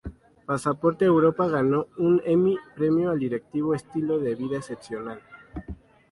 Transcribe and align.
Pasaporte 0.47 1.05
a 1.05 1.09
Europa 1.09 1.47
ganó 1.47 1.85
un 1.99 2.23
Emmy 2.25 2.57
premio 2.75 3.11
al 3.11 3.19
"Directivo 3.19 3.75
Estilo 3.75 4.17
de 4.17 4.33
vida 4.33 4.57
excepcional. 4.57 5.21